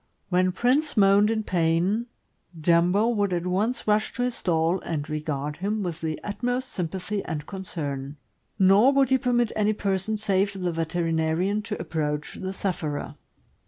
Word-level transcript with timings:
When 0.29 0.51
Prince 0.51 0.97
moaned 0.97 1.29
in 1.29 1.43
pain, 1.43 2.07
Jumbo 2.59 3.09
would 3.09 3.31
at 3.33 3.45
once 3.45 3.85
rush 3.87 4.13
to 4.13 4.23
his 4.23 4.33
stall 4.33 4.79
and 4.79 5.07
regard 5.07 5.57
him 5.57 5.83
with 5.83 6.01
the 6.01 6.19
utmost 6.23 6.69
sympathy 6.69 7.23
and 7.23 7.45
concern; 7.45 8.17
nor 8.57 8.91
would 8.93 9.11
he 9.11 9.19
permit 9.19 9.51
any 9.55 9.73
person 9.73 10.17
save 10.17 10.53
the 10.59 10.71
veterinarian 10.71 11.61
to 11.61 11.79
approach 11.79 12.39
the 12.41 12.51
sufferer. 12.51 13.13